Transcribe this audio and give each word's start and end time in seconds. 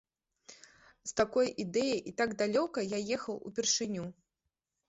З 1.11 1.11
такой 1.19 1.51
ідэяй 1.63 2.01
і 2.13 2.13
так 2.21 2.33
далёка 2.41 2.87
я 2.87 2.99
ехаў 3.19 3.35
упершыню. 3.51 4.05